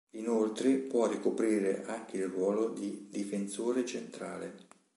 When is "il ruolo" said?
2.17-2.69